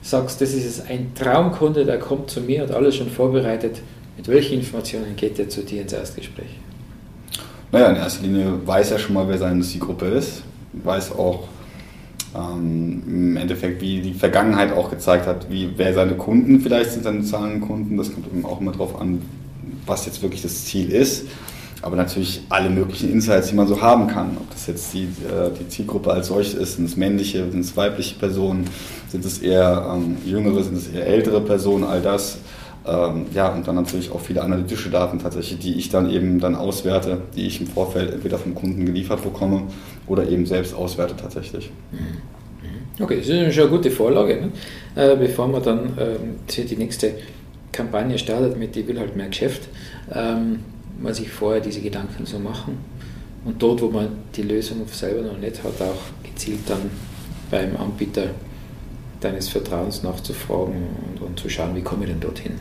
sagst, 0.03 0.39
das 0.39 0.53
ist 0.53 0.88
ein 0.88 1.12
Traumkunde, 1.15 1.83
der 1.83 1.97
kommt 1.97 2.29
zu 2.29 2.41
mir, 2.41 2.62
hat 2.62 2.71
alles 2.71 2.95
schon 2.95 3.09
vorbereitet, 3.09 3.81
mit 4.15 4.27
welchen 4.27 4.59
Informationen 4.59 5.15
geht 5.17 5.39
er 5.39 5.50
zu 5.50 5.63
dir 5.63 5.81
ins 5.81 5.91
Erstgespräch? 5.91 6.59
Naja, 7.71 7.89
in 7.89 7.95
erster 7.95 8.21
Linie 8.21 8.59
weiß 8.63 8.91
er 8.91 9.00
schon 9.00 9.15
mal, 9.15 9.27
wer 9.27 9.39
seine 9.39 9.62
Zielgruppe 9.63 10.05
ist, 10.05 10.43
weiß 10.74 11.13
auch 11.13 11.47
ähm, 12.35 13.01
im 13.07 13.38
Endeffekt, 13.38 13.81
wie 13.81 14.01
die 14.01 14.13
Vergangenheit 14.13 14.71
auch 14.71 14.91
gezeigt 14.91 15.25
hat, 15.25 15.50
wie, 15.50 15.71
wer 15.77 15.95
seine 15.95 16.13
Kunden 16.13 16.62
vielleicht 16.62 16.91
sind, 16.91 17.03
seine 17.03 17.24
Zahlenkunden, 17.24 17.97
das 17.97 18.13
kommt 18.13 18.27
eben 18.27 18.45
auch 18.45 18.62
immer 18.62 18.71
darauf 18.71 19.01
an, 19.01 19.24
was 19.88 20.05
jetzt 20.05 20.21
wirklich 20.21 20.43
das 20.43 20.65
Ziel 20.65 20.91
ist 20.91 21.25
aber 21.82 21.96
natürlich 21.96 22.41
alle 22.50 22.70
möglichen 22.70 23.12
Insights, 23.12 23.50
die 23.50 23.55
man 23.55 23.67
so 23.67 23.82
haben 23.82 24.08
kann. 24.08 24.38
Ob 24.38 24.50
das 24.51 24.67
jetzt 24.67 24.94
die, 24.94 25.03
äh, 25.03 25.51
die 25.60 25.67
Zielgruppe 25.67 26.12
als 26.12 26.27
solches 26.27 26.53
ist, 26.53 26.77
sind 26.77 26.86
es 26.86 26.98
männliche, 26.98 27.50
sind 27.51 27.60
es 27.60 27.75
weibliche 27.75 28.15
Personen, 28.15 28.65
sind 29.10 29.25
es 29.25 29.39
eher 29.39 29.94
ähm, 29.94 30.17
jüngere, 30.25 30.63
sind 30.63 30.77
es 30.77 30.88
eher 30.88 31.05
ältere 31.05 31.41
Personen, 31.41 31.84
all 31.84 32.01
das. 32.01 32.39
Ähm, 32.88 33.25
ja, 33.34 33.50
und 33.50 33.67
dann 33.67 33.75
natürlich 33.75 34.12
auch 34.12 34.22
viele 34.22 34.44
analytische 34.44 34.89
Daten 34.89 35.20
tatsächlich, 35.20 35.60
die 35.60 35.74
ich 35.75 35.89
dann 35.89 36.10
eben 36.10 36.39
dann 36.39 36.55
auswerte, 36.55 37.22
die 37.36 37.48
ich 37.48 37.60
im 37.60 37.67
Vorfeld 37.67 38.13
entweder 38.13 38.38
vom 38.38 38.53
Kunden 38.53 38.86
geliefert 38.86 39.24
bekomme 39.24 39.63
oder 40.08 40.27
eben 40.29 40.46
selbst 40.46 40.75
auswerte 40.75 41.15
tatsächlich. 41.15 41.72
Mhm. 41.91 42.36
Okay, 43.03 43.17
das 43.17 43.27
ist 43.27 43.53
schon 43.53 43.63
eine 43.63 43.72
gute 43.72 43.91
Vorlage, 43.91 44.39
ne? 44.39 44.51
äh, 44.96 45.17
bevor 45.17 45.48
man 45.48 45.62
dann 45.62 45.79
ähm, 46.00 46.36
die 46.48 46.77
nächste 46.77 47.15
Kampagne 47.72 48.17
startet 48.17 48.58
mit, 48.58 48.75
die 48.75 48.88
will 48.88 48.98
halt 48.98 49.17
mehr 49.17 49.27
Geschäft. 49.27 49.63
Ähm, 50.13 50.60
man 51.00 51.14
sich 51.14 51.30
vorher 51.30 51.62
diese 51.62 51.82
Gedanken 51.82 52.25
so 52.25 52.40
machen 52.40 52.78
und 53.46 53.62
dort, 53.62 53.82
wo 53.82 53.90
man 53.90 54.08
die 54.36 54.42
Lösung 54.42 54.82
selber 54.88 55.22
noch 55.22 55.38
nicht 55.38 55.64
hat, 55.64 55.82
auch 55.82 56.24
gezielt 56.24 56.62
dann 56.68 56.90
beim 57.52 57.78
Anbieter 57.78 58.30
deines 59.22 59.50
Vertrauens 59.50 60.04
nachzufragen 60.04 60.88
und, 61.14 61.22
und 61.22 61.40
zu 61.40 61.50
schauen, 61.50 61.75
wie 61.75 61.82
komme 61.82 62.06
ich 62.06 62.12
denn 62.12 62.20
dorthin. 62.20 62.54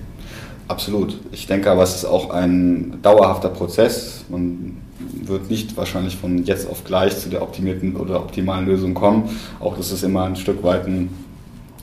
Absolut. 0.67 1.19
Ich 1.31 1.47
denke 1.47 1.71
aber, 1.71 1.83
es 1.83 1.95
ist 1.95 2.05
auch 2.07 2.31
ein 2.31 2.99
dauerhafter 3.03 3.51
Prozess. 3.51 4.25
Man 4.31 4.79
wird 5.23 5.51
nicht 5.51 5.77
wahrscheinlich 5.77 6.17
von 6.17 6.45
jetzt 6.45 6.69
auf 6.69 6.85
gleich 6.85 7.19
zu 7.19 7.29
der 7.29 7.43
optimierten 7.43 7.97
oder 7.97 8.21
optimalen 8.21 8.67
Lösung 8.67 8.95
kommen. 8.95 9.29
Auch 9.61 9.77
das 9.77 9.93
ist 9.93 10.03
immer 10.03 10.25
ein 10.25 10.37
Stück 10.37 10.63
weit 10.63 10.87
ein 10.87 11.11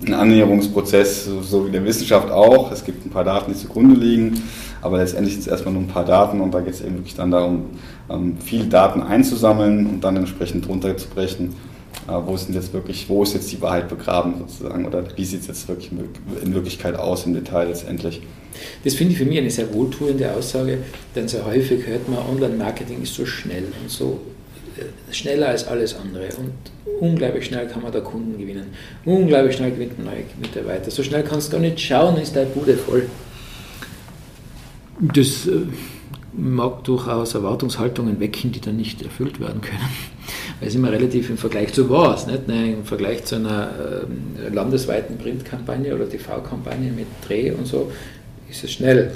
ein 0.05 0.13
Annäherungsprozess, 0.13 1.25
so 1.25 1.67
wie 1.67 1.71
der 1.71 1.85
Wissenschaft 1.85 2.31
auch. 2.31 2.71
Es 2.71 2.83
gibt 2.83 3.05
ein 3.05 3.09
paar 3.09 3.23
Daten, 3.23 3.51
die 3.51 3.57
zugrunde 3.57 3.99
liegen, 3.99 4.41
aber 4.81 4.97
letztendlich 4.97 5.33
sind 5.33 5.41
es 5.41 5.47
erstmal 5.47 5.73
nur 5.73 5.83
ein 5.83 5.87
paar 5.87 6.05
Daten 6.05 6.41
und 6.41 6.53
da 6.53 6.61
geht 6.61 6.73
es 6.73 6.81
eben 6.81 6.95
wirklich 6.95 7.15
dann 7.15 7.31
darum, 7.31 7.65
ähm, 8.09 8.37
viele 8.43 8.65
Daten 8.65 9.01
einzusammeln 9.01 9.85
und 9.85 10.03
dann 10.03 10.17
entsprechend 10.17 10.67
runterzubrechen. 10.67 11.53
Äh, 12.07 12.13
wo 12.25 12.33
ist 12.33 12.49
jetzt 12.49 12.73
wirklich, 12.73 13.07
wo 13.09 13.23
ist 13.23 13.33
jetzt 13.33 13.51
die 13.51 13.61
Wahrheit 13.61 13.89
begraben 13.89 14.33
sozusagen 14.39 14.85
oder 14.85 15.03
wie 15.15 15.25
sieht 15.25 15.41
es 15.41 15.47
jetzt 15.47 15.67
wirklich 15.67 15.91
in 16.43 16.53
Wirklichkeit 16.53 16.95
aus 16.95 17.25
im 17.25 17.33
Detail 17.33 17.67
letztendlich? 17.67 18.21
Das 18.83 18.95
finde 18.95 19.13
ich 19.13 19.19
für 19.19 19.25
mich 19.25 19.37
eine 19.37 19.49
sehr 19.49 19.73
wohltuende 19.73 20.33
Aussage, 20.33 20.79
denn 21.15 21.27
sehr 21.27 21.45
häufig 21.45 21.85
hört 21.85 22.09
man, 22.09 22.19
Online-Marketing 22.19 23.03
ist 23.03 23.13
so 23.13 23.25
schnell 23.25 23.65
und 23.81 23.89
so 23.89 24.19
schneller 25.11 25.49
als 25.49 25.67
alles 25.67 25.95
andere 25.95 26.29
und 26.37 26.53
unglaublich 26.99 27.45
schnell 27.45 27.67
kann 27.67 27.81
man 27.81 27.91
da 27.91 27.99
Kunden 27.99 28.37
gewinnen. 28.37 28.67
Unglaublich 29.05 29.55
schnell 29.55 29.71
gewinnt 29.71 29.97
man 29.97 30.13
neue 30.13 30.23
Mitarbeiter. 30.39 30.91
So 30.91 31.03
schnell 31.03 31.23
kannst 31.23 31.47
du 31.47 31.53
gar 31.53 31.61
nicht 31.61 31.79
schauen, 31.79 32.17
ist 32.17 32.35
deine 32.35 32.47
Bude 32.47 32.75
voll. 32.75 33.07
Das 34.99 35.47
äh, 35.47 35.61
mag 36.33 36.83
durchaus 36.83 37.33
Erwartungshaltungen 37.33 38.19
wecken, 38.19 38.51
die 38.51 38.61
dann 38.61 38.77
nicht 38.77 39.01
erfüllt 39.01 39.39
werden 39.39 39.61
können. 39.61 39.79
Weil 40.59 40.69
es 40.69 40.75
immer 40.75 40.91
relativ 40.91 41.29
im 41.29 41.37
Vergleich 41.37 41.73
zu 41.73 41.89
was, 41.89 42.27
nicht? 42.27 42.43
Im 42.47 42.85
Vergleich 42.85 43.25
zu 43.25 43.35
einer 43.35 43.69
äh, 44.45 44.53
landesweiten 44.53 45.17
Printkampagne 45.17 45.93
oder 45.93 46.07
TV-Kampagne 46.07 46.91
mit 46.91 47.07
Dreh 47.27 47.51
und 47.51 47.65
so, 47.65 47.91
ist 48.49 48.63
es 48.63 48.71
schnell. 48.71 49.11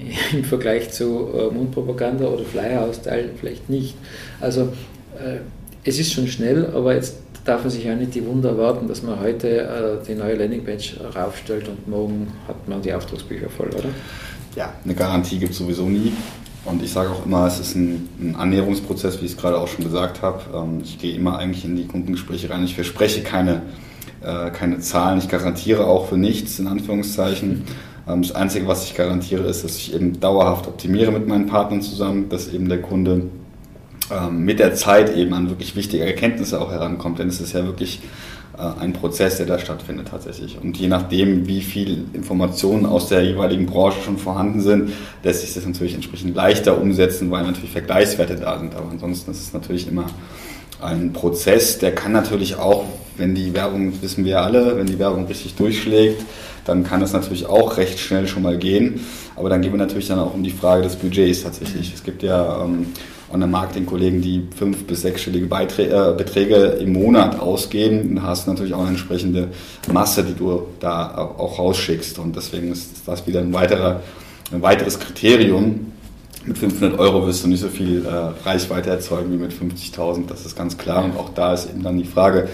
Im 0.32 0.44
Vergleich 0.44 0.90
zu 0.90 1.28
äh, 1.34 1.54
Mundpropaganda 1.54 2.26
oder 2.26 2.44
Flyer 2.44 2.82
austeilen 2.82 3.30
vielleicht 3.38 3.68
nicht. 3.68 3.94
Also 4.40 4.72
äh, 5.18 5.38
es 5.84 5.98
ist 5.98 6.12
schon 6.12 6.28
schnell, 6.28 6.66
aber 6.74 6.94
jetzt 6.94 7.16
darf 7.44 7.62
man 7.62 7.70
sich 7.70 7.90
auch 7.90 7.96
nicht 7.96 8.14
die 8.14 8.24
Wunder 8.26 8.50
erwarten, 8.50 8.86
dass 8.88 9.02
man 9.02 9.18
heute 9.20 9.48
äh, 10.02 10.06
die 10.06 10.14
neue 10.14 10.34
Landingpage 10.34 10.96
raufstellt 11.14 11.68
und 11.68 11.88
morgen 11.88 12.32
hat 12.46 12.68
man 12.68 12.82
die 12.82 12.92
Auftragsbücher 12.92 13.48
voll, 13.48 13.68
oder? 13.68 13.88
Ja, 14.56 14.72
eine 14.84 14.94
Garantie 14.94 15.38
gibt 15.38 15.52
es 15.52 15.58
sowieso 15.58 15.84
nie. 15.84 16.12
Und 16.64 16.82
ich 16.82 16.92
sage 16.92 17.10
auch 17.10 17.24
immer, 17.24 17.46
es 17.46 17.58
ist 17.58 17.74
ein, 17.74 18.08
ein 18.20 18.36
Annäherungsprozess, 18.36 19.20
wie 19.20 19.26
ich 19.26 19.32
es 19.32 19.36
gerade 19.36 19.56
auch 19.56 19.68
schon 19.68 19.84
gesagt 19.84 20.20
habe. 20.20 20.42
Ähm, 20.54 20.80
ich 20.84 20.98
gehe 20.98 21.14
immer 21.14 21.38
eigentlich 21.38 21.64
in 21.64 21.76
die 21.76 21.86
Kundengespräche 21.86 22.50
rein. 22.50 22.64
Ich 22.64 22.74
verspreche 22.74 23.22
keine, 23.22 23.62
äh, 24.22 24.50
keine 24.50 24.80
Zahlen. 24.80 25.18
Ich 25.18 25.28
garantiere 25.28 25.86
auch 25.86 26.08
für 26.08 26.18
nichts, 26.18 26.58
in 26.58 26.66
Anführungszeichen. 26.66 27.64
Ähm, 28.10 28.22
das 28.22 28.32
Einzige, 28.32 28.66
was 28.66 28.84
ich 28.84 28.94
garantiere, 28.94 29.44
ist, 29.44 29.64
dass 29.64 29.76
ich 29.76 29.94
eben 29.94 30.20
dauerhaft 30.20 30.66
optimiere 30.66 31.12
mit 31.12 31.26
meinen 31.26 31.46
Partnern 31.46 31.82
zusammen, 31.82 32.28
dass 32.28 32.52
eben 32.52 32.68
der 32.68 32.82
Kunde 32.82 33.22
ähm, 34.10 34.44
mit 34.44 34.58
der 34.58 34.74
Zeit 34.74 35.16
eben 35.16 35.34
an 35.34 35.48
wirklich 35.48 35.76
wichtige 35.76 36.04
Erkenntnisse 36.04 36.60
auch 36.60 36.70
herankommt. 36.70 37.18
Denn 37.18 37.28
es 37.28 37.40
ist 37.40 37.52
ja 37.52 37.64
wirklich 37.64 38.00
äh, 38.58 38.80
ein 38.80 38.92
Prozess, 38.92 39.36
der 39.36 39.46
da 39.46 39.58
stattfindet 39.58 40.08
tatsächlich. 40.08 40.58
Und 40.60 40.76
je 40.76 40.88
nachdem, 40.88 41.46
wie 41.46 41.60
viel 41.60 42.04
Informationen 42.12 42.86
aus 42.86 43.08
der 43.08 43.22
jeweiligen 43.22 43.66
Branche 43.66 44.00
schon 44.04 44.18
vorhanden 44.18 44.60
sind, 44.60 44.92
lässt 45.22 45.42
sich 45.42 45.54
das 45.54 45.66
natürlich 45.66 45.94
entsprechend 45.94 46.34
leichter 46.34 46.80
umsetzen, 46.80 47.30
weil 47.30 47.44
natürlich 47.44 47.70
Vergleichswerte 47.70 48.36
da 48.36 48.58
sind. 48.58 48.74
Aber 48.74 48.90
ansonsten 48.90 49.30
ist 49.30 49.40
es 49.40 49.52
natürlich 49.52 49.88
immer 49.88 50.06
ein 50.80 51.12
Prozess, 51.12 51.78
der 51.78 51.94
kann 51.94 52.12
natürlich 52.12 52.56
auch, 52.56 52.84
wenn 53.16 53.34
die 53.34 53.52
Werbung, 53.54 53.92
wissen 54.00 54.24
wir 54.24 54.40
alle, 54.40 54.78
wenn 54.78 54.86
die 54.86 54.98
Werbung 54.98 55.26
richtig 55.26 55.54
durchschlägt, 55.54 56.24
dann 56.64 56.84
kann 56.84 57.00
das 57.00 57.12
natürlich 57.12 57.46
auch 57.46 57.76
recht 57.76 57.98
schnell 57.98 58.26
schon 58.26 58.42
mal 58.42 58.58
gehen. 58.58 59.00
Aber 59.36 59.48
dann 59.48 59.62
gehen 59.62 59.72
wir 59.72 59.78
natürlich 59.78 60.08
dann 60.08 60.18
auch 60.18 60.34
um 60.34 60.42
die 60.42 60.50
Frage 60.50 60.82
des 60.82 60.96
Budgets 60.96 61.42
tatsächlich. 61.42 61.92
Es 61.94 62.02
gibt 62.02 62.22
ja 62.22 62.64
ähm, 62.64 62.86
Online-Marketing-Kollegen, 63.32 64.20
die 64.20 64.48
fünf- 64.56 64.84
bis 64.84 65.02
sechsstellige 65.02 65.46
Beiträ 65.46 65.84
äh, 65.84 66.14
Beträge 66.16 66.56
im 66.80 66.92
Monat 66.92 67.38
ausgeben, 67.38 68.16
dann 68.16 68.24
hast 68.24 68.46
du 68.46 68.50
natürlich 68.50 68.74
auch 68.74 68.80
eine 68.80 68.90
entsprechende 68.90 69.48
Masse, 69.92 70.24
die 70.24 70.34
du 70.34 70.66
da 70.80 71.16
auch 71.16 71.58
rausschickst. 71.58 72.18
Und 72.18 72.36
deswegen 72.36 72.72
ist 72.72 73.02
das 73.06 73.26
wieder 73.26 73.40
ein, 73.40 73.52
weiterer, 73.52 74.00
ein 74.52 74.62
weiteres 74.62 74.98
Kriterium. 74.98 75.92
Mit 76.44 76.58
500 76.58 76.98
Euro 76.98 77.26
wirst 77.26 77.44
du 77.44 77.48
nicht 77.48 77.60
so 77.60 77.68
viel 77.68 78.04
äh, 78.04 78.48
Reichweite 78.48 78.90
erzeugen 78.90 79.30
wie 79.30 79.36
mit 79.36 79.52
50.000, 79.52 80.26
das 80.26 80.46
ist 80.46 80.56
ganz 80.56 80.78
klar. 80.78 81.04
Und 81.04 81.16
auch 81.16 81.30
da 81.34 81.52
ist 81.52 81.68
eben 81.68 81.82
dann 81.82 81.98
die 81.98 82.04
Frage, 82.04 82.48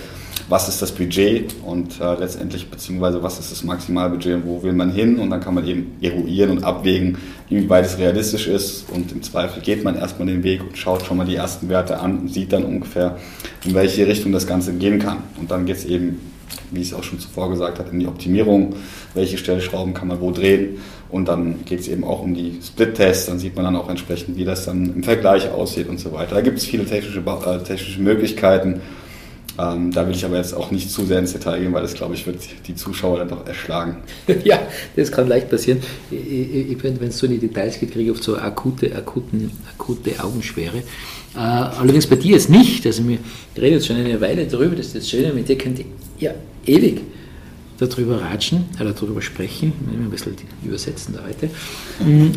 was 0.49 0.69
ist 0.69 0.81
das 0.81 0.93
Budget 0.93 1.55
und 1.65 2.01
äh, 2.01 2.15
letztendlich, 2.15 2.71
beziehungsweise 2.71 3.23
was 3.23 3.41
ist 3.41 3.51
das 3.51 3.65
Maximalbudget 3.65 4.35
und 4.35 4.47
wo 4.47 4.63
will 4.63 4.73
man 4.73 4.93
hin? 4.93 5.19
Und 5.19 5.31
dann 5.31 5.41
kann 5.41 5.55
man 5.55 5.67
eben 5.67 5.97
eruieren 6.01 6.51
und 6.51 6.65
abwägen, 6.65 7.19
inwieweit 7.51 7.87
es 7.87 7.99
realistisch 7.99 8.47
ist. 8.47 8.89
Und 8.91 9.11
im 9.11 9.23
Zweifel 9.23 9.61
geht 9.63 9.83
man 9.83 9.97
erstmal 9.97 10.29
den 10.29 10.45
Weg 10.45 10.63
und 10.63 10.79
schaut 10.79 11.03
schon 11.03 11.17
mal 11.17 11.27
die 11.27 11.35
ersten 11.35 11.69
Werte 11.69 11.99
an 11.99 12.19
und 12.19 12.33
sieht 12.33 12.53
dann 12.53 12.65
ungefähr, 12.65 13.19
in 13.65 13.75
welche 13.75 14.07
Richtung 14.07 14.31
das 14.31 14.47
Ganze 14.47 14.73
gehen 14.75 15.01
kann. 15.01 15.19
Und 15.41 15.51
dann 15.51 15.67
geht 15.67 15.77
es 15.77 15.85
eben, 15.85 16.21
wie 16.71 16.81
ich 16.81 16.89
es 16.89 16.95
auch 16.95 17.03
schon 17.03 17.19
zuvor 17.19 17.51
gesagt 17.51 17.81
habe, 17.81 17.91
in 17.91 17.99
die 17.99 18.07
Optimierung, 18.07 18.77
welche 19.15 19.39
Stellschrauben 19.39 19.95
kann 19.95 20.09
man 20.09 20.21
wo 20.21 20.31
drehen? 20.31 20.79
Und 21.09 21.27
dann 21.27 21.65
geht 21.65 21.81
es 21.81 21.89
eben 21.89 22.05
auch 22.05 22.23
um 22.23 22.35
die 22.35 22.61
Split-Tests, 22.65 23.27
dann 23.27 23.39
sieht 23.39 23.57
man 23.57 23.65
dann 23.65 23.77
auch 23.77 23.89
entsprechend, 23.89 24.37
wie 24.37 24.45
das 24.45 24.65
dann 24.65 24.95
im 24.95 25.03
Vergleich 25.03 25.51
aussieht 25.51 25.89
und 25.89 25.99
so 25.99 26.13
weiter. 26.13 26.37
Da 26.37 26.41
gibt 26.41 26.59
es 26.59 26.65
viele 26.65 26.85
technische, 26.85 27.21
äh, 27.21 27.59
technische 27.65 28.01
Möglichkeiten 28.01 28.81
ähm, 29.59 29.91
da 29.91 30.07
will 30.07 30.15
ich 30.15 30.25
aber 30.25 30.37
jetzt 30.37 30.55
auch 30.55 30.71
nicht 30.71 30.91
zu 30.91 31.07
sehr 31.07 31.19
ins 31.19 31.33
Detail 31.33 31.61
gehen, 31.61 31.73
weil 31.73 31.83
das, 31.83 31.95
glaube 31.95 32.15
ich, 32.15 32.27
wird 32.27 32.39
die 32.67 32.75
Zuschauer 32.75 33.19
dann 33.19 33.29
doch 33.29 33.47
erschlagen. 33.47 33.99
ja, 34.45 34.61
das 34.95 35.11
kann 35.11 35.29
leicht 35.29 35.49
passieren. 35.49 35.81
Ich, 36.11 36.71
ich, 36.71 36.83
wenn 36.83 36.97
es 37.03 37.19
so 37.19 37.27
in 37.27 37.33
die 37.33 37.39
Details 37.39 37.81
geht, 37.81 37.93
kriege 37.93 38.11
ich 38.11 38.11
oft 38.11 38.23
so 38.23 38.37
akute, 38.37 38.95
akuten, 38.95 39.51
akute 39.75 40.23
Augenschwere. 40.23 40.79
Äh, 41.35 41.39
allerdings 41.39 42.07
bei 42.07 42.17
dir 42.17 42.33
jetzt 42.33 42.51
nicht. 42.51 42.87
Also 42.87 43.07
wir 43.09 43.19
reden 43.57 43.75
jetzt 43.75 43.87
schon 43.87 43.97
eine 43.97 44.21
Weile 44.21 44.47
darüber, 44.47 44.77
das 44.77 44.87
ist 44.87 44.97
das 44.97 45.09
Schöne, 45.09 45.33
mit 45.33 45.49
dir 45.49 45.57
könnt 45.57 45.79
ihr 45.79 45.87
ja 46.19 46.35
ewig 46.67 47.01
darüber 47.79 48.21
ratschen, 48.21 48.65
oder 48.81 48.93
darüber 48.93 49.21
sprechen, 49.21 49.73
ein 49.93 50.11
bisschen 50.11 50.35
übersetzen 50.65 51.15
da 51.15 51.25
heute, 51.27 51.51
mhm. 52.03 52.33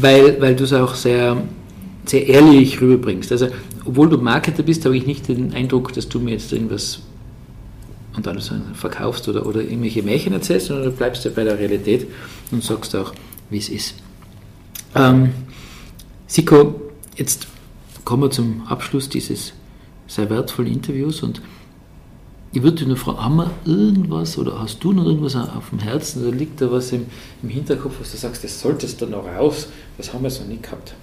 weil, 0.00 0.40
weil 0.40 0.54
du 0.54 0.62
es 0.62 0.72
auch 0.72 0.94
sehr 0.94 1.42
sehr 2.06 2.26
ehrlich 2.26 2.80
rüberbringst. 2.80 3.32
Also, 3.32 3.48
obwohl 3.84 4.08
du 4.08 4.18
Marketer 4.18 4.62
bist, 4.62 4.84
habe 4.84 4.96
ich 4.96 5.06
nicht 5.06 5.28
den 5.28 5.52
Eindruck, 5.52 5.92
dass 5.92 6.08
du 6.08 6.20
mir 6.20 6.32
jetzt 6.32 6.52
irgendwas 6.52 7.00
und 8.16 8.26
alles 8.26 8.50
verkaufst 8.74 9.28
oder, 9.28 9.46
oder 9.46 9.60
irgendwelche 9.60 10.02
Märchen 10.02 10.32
erzählst, 10.32 10.66
sondern 10.66 10.86
du 10.86 10.92
bleibst 10.92 11.24
ja 11.24 11.30
bei 11.34 11.44
der 11.44 11.58
Realität 11.58 12.06
und 12.50 12.64
sagst 12.64 12.96
auch, 12.96 13.12
wie 13.50 13.58
es 13.58 13.68
ist. 13.68 13.94
Ähm, 14.94 15.30
Siko, 16.26 16.80
jetzt 17.16 17.46
kommen 18.04 18.22
wir 18.22 18.30
zum 18.30 18.66
Abschluss 18.66 19.08
dieses 19.08 19.52
sehr 20.06 20.30
wertvollen 20.30 20.72
Interviews 20.72 21.22
und 21.22 21.42
ich 22.52 22.62
würde 22.62 22.78
dich 22.78 22.86
nur 22.86 22.96
fragen, 22.96 23.22
haben 23.22 23.36
wir 23.36 23.50
irgendwas 23.66 24.38
oder 24.38 24.58
hast 24.58 24.82
du 24.82 24.92
noch 24.92 25.04
irgendwas 25.04 25.36
auf 25.36 25.68
dem 25.70 25.80
Herzen 25.80 26.26
oder 26.26 26.34
liegt 26.34 26.60
da 26.60 26.70
was 26.70 26.92
im, 26.92 27.06
im 27.42 27.50
Hinterkopf, 27.50 27.96
was 28.00 28.12
du 28.12 28.16
sagst, 28.16 28.44
das 28.44 28.60
solltest 28.60 29.00
du 29.02 29.06
noch 29.06 29.26
raus, 29.26 29.68
das 29.98 30.14
haben 30.14 30.22
wir 30.22 30.30
so 30.30 30.42
nicht 30.44 30.62
gehabt? 30.62 30.94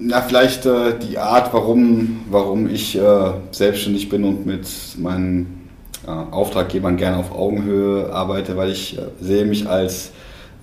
Na, 0.00 0.20
vielleicht 0.20 0.64
äh, 0.64 0.96
die 0.96 1.18
Art, 1.18 1.52
warum, 1.52 2.20
warum 2.30 2.70
ich 2.70 2.96
äh, 2.96 3.32
selbstständig 3.50 4.08
bin 4.08 4.22
und 4.22 4.46
mit 4.46 4.68
meinen 4.96 5.68
äh, 6.06 6.10
Auftraggebern 6.10 6.96
gerne 6.96 7.16
auf 7.16 7.32
Augenhöhe 7.32 8.12
arbeite, 8.12 8.56
weil 8.56 8.70
ich 8.70 8.96
äh, 8.96 9.02
sehe 9.20 9.44
mich 9.44 9.68
als 9.68 10.12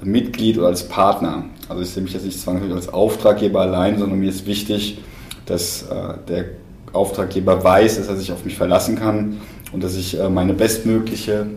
Mitglied 0.02 0.58
oder 0.58 0.68
als 0.68 0.88
Partner. 0.88 1.46
Also 1.68 1.82
ich 1.82 1.90
sehe 1.90 2.02
mich 2.02 2.14
jetzt 2.14 2.26
nicht 2.26 2.40
zwangsläufig 2.40 2.76
als 2.76 2.88
Auftraggeber 2.88 3.60
allein, 3.60 4.00
sondern 4.00 4.20
mir 4.20 4.30
ist 4.30 4.46
wichtig, 4.46 5.00
dass 5.46 5.84
äh, 5.84 6.14
der 6.30 6.46
Auftraggeber 6.94 7.62
weiß, 7.62 7.98
dass 7.98 8.08
er 8.08 8.16
sich 8.16 8.32
auf 8.32 8.46
mich 8.46 8.56
verlassen 8.56 8.98
kann 8.98 9.42
und 9.74 9.84
dass 9.84 9.98
ich 9.98 10.18
äh, 10.18 10.30
meine 10.30 10.54
bestmögliche, 10.54 11.48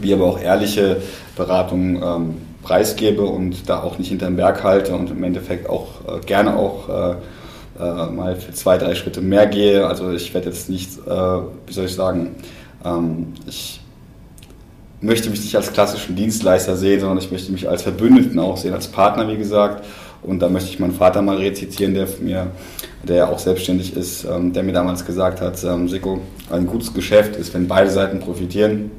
wie 0.00 0.14
aber 0.14 0.26
auch 0.26 0.40
ehrliche 0.40 0.98
Beratung 1.36 2.00
ähm, 2.00 2.34
preisgebe 2.62 3.22
und 3.22 3.68
da 3.68 3.82
auch 3.82 3.98
nicht 3.98 4.08
hinterm 4.08 4.36
Berg 4.36 4.62
halte 4.62 4.94
und 4.94 5.10
im 5.10 5.22
Endeffekt 5.24 5.68
auch 5.68 5.88
äh, 6.06 6.20
gerne 6.24 6.56
auch 6.56 6.88
äh, 6.88 7.14
äh, 7.80 8.10
mal 8.10 8.36
für 8.36 8.52
zwei, 8.52 8.78
drei 8.78 8.94
Schritte 8.94 9.20
mehr 9.20 9.46
gehe. 9.46 9.86
Also 9.86 10.10
ich 10.12 10.32
werde 10.34 10.48
jetzt 10.48 10.68
nicht, 10.68 10.98
äh, 11.06 11.10
wie 11.10 11.72
soll 11.72 11.86
ich 11.86 11.94
sagen, 11.94 12.34
ähm, 12.84 13.34
ich 13.46 13.80
möchte 15.00 15.30
mich 15.30 15.40
nicht 15.40 15.56
als 15.56 15.72
klassischen 15.72 16.14
Dienstleister 16.14 16.76
sehen, 16.76 17.00
sondern 17.00 17.18
ich 17.18 17.30
möchte 17.32 17.50
mich 17.50 17.68
als 17.68 17.82
Verbündeten 17.82 18.38
auch 18.38 18.56
sehen, 18.56 18.72
als 18.72 18.88
Partner, 18.88 19.28
wie 19.28 19.36
gesagt. 19.36 19.84
Und 20.22 20.38
da 20.40 20.48
möchte 20.48 20.70
ich 20.70 20.78
meinen 20.78 20.92
Vater 20.92 21.20
mal 21.20 21.38
rezitieren, 21.38 21.94
der 21.94 22.06
mir, 22.20 22.46
der 23.02 23.16
ja 23.16 23.28
auch 23.28 23.40
selbstständig 23.40 23.96
ist, 23.96 24.24
ähm, 24.24 24.52
der 24.52 24.62
mir 24.62 24.72
damals 24.72 25.04
gesagt 25.04 25.40
hat, 25.40 25.62
ähm, 25.64 25.88
Siko, 25.88 26.20
ein 26.50 26.66
gutes 26.66 26.94
Geschäft 26.94 27.34
ist, 27.34 27.52
wenn 27.54 27.66
beide 27.66 27.90
Seiten 27.90 28.20
profitieren. 28.20 28.92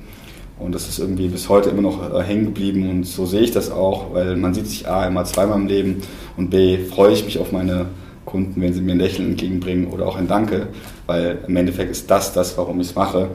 Und 0.60 0.74
das 0.74 0.88
ist 0.88 1.00
irgendwie 1.00 1.28
bis 1.28 1.50
heute 1.50 1.70
immer 1.70 1.82
noch 1.82 2.14
äh, 2.14 2.24
hängen 2.24 2.46
geblieben 2.46 2.90
und 2.90 3.06
so 3.06 3.26
sehe 3.26 3.42
ich 3.42 3.52
das 3.52 3.72
auch, 3.72 4.14
weil 4.14 4.36
man 4.36 4.54
sieht 4.54 4.68
sich 4.68 4.88
A 4.88 5.08
immer 5.08 5.26
zweimal 5.26 5.60
im 5.60 5.68
Leben 5.68 6.02
und 6.38 6.50
B 6.50 6.78
freue 6.78 7.14
ich 7.14 7.26
mich 7.26 7.40
auf 7.40 7.52
meine 7.52 7.88
Kunden, 8.26 8.62
wenn 8.62 8.74
sie 8.74 8.82
mir 8.82 8.94
ein 8.94 9.00
Lächeln 9.00 9.30
entgegenbringen 9.30 9.88
oder 9.88 10.08
auch 10.08 10.16
ein 10.16 10.28
Danke, 10.28 10.68
weil 11.08 11.40
im 11.48 11.56
Endeffekt 11.58 11.92
ist 11.92 12.10
das 12.10 12.34
das, 12.34 12.58
warum 12.58 12.80
ich 12.80 12.88
es 12.88 12.96
mache. 12.96 13.30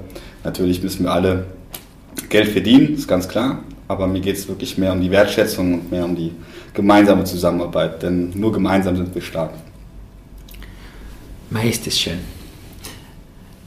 Natürlich 0.45 0.83
müssen 0.83 1.05
wir 1.05 1.13
alle 1.13 1.47
Geld 2.29 2.49
verdienen, 2.49 2.95
ist 2.95 3.09
ganz 3.09 3.29
klar, 3.29 3.63
aber 3.89 4.07
mir 4.07 4.21
geht 4.21 4.37
es 4.37 4.49
wirklich 4.49 4.79
mehr 4.79 4.93
um 4.93 5.01
die 5.01 5.11
Wertschätzung 5.11 5.75
und 5.75 5.91
mehr 5.91 6.05
um 6.05 6.17
die 6.17 6.33
gemeinsame 6.73 7.25
Zusammenarbeit, 7.25 8.03
denn 8.03 8.31
nur 8.35 8.53
gemeinsam 8.53 8.97
sind 8.97 9.15
wir 9.15 9.23
stark. 9.23 9.51
Meist 11.51 11.87
ist 11.87 12.01
schön. 12.01 12.38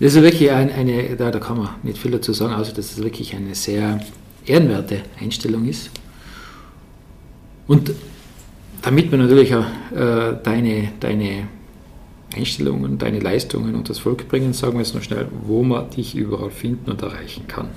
Das 0.01 0.15
ist 0.15 0.23
wirklich 0.23 0.51
ein, 0.51 0.71
eine, 0.71 1.15
da, 1.15 1.29
da 1.29 1.37
kann 1.37 1.59
man 1.59 1.69
nicht 1.83 1.99
viel 1.99 2.09
dazu 2.09 2.33
sagen, 2.33 2.55
außer 2.55 2.73
dass 2.73 2.93
es 2.93 3.03
wirklich 3.03 3.35
eine 3.35 3.53
sehr 3.53 3.99
ehrenwerte 4.47 5.01
Einstellung 5.21 5.67
ist. 5.67 5.91
Und 7.67 7.91
damit 8.81 9.11
man 9.11 9.19
natürlich 9.19 9.53
auch 9.53 9.67
äh, 9.95 10.33
deine, 10.41 10.93
deine 10.99 11.47
Einstellungen, 12.35 12.97
deine 12.97 13.19
Leistungen 13.19 13.75
und 13.75 13.89
das 13.89 13.99
Volk 13.99 14.27
bringen, 14.27 14.53
sagen 14.53 14.73
wir 14.73 14.79
jetzt 14.79 14.95
noch 14.95 15.03
schnell, 15.03 15.27
wo 15.45 15.61
man 15.61 15.91
dich 15.91 16.15
überall 16.15 16.49
finden 16.49 16.89
und 16.89 17.03
erreichen 17.03 17.47
kann. 17.47 17.67